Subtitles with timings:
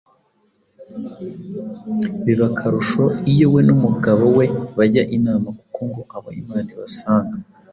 [2.23, 4.45] Biba akarusho iyo we n’umugabo we
[4.77, 7.37] bajya inama kuko ngo abo Imana ibasanga.